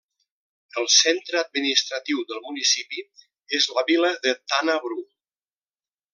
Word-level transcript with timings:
El 0.81 0.87
centre 0.93 1.37
administratiu 1.41 2.23
del 2.31 2.41
municipi 2.47 3.05
és 3.59 3.69
la 3.77 3.85
vila 3.93 4.11
de 4.27 4.35
Tana 4.55 4.81
Bru. 4.89 4.99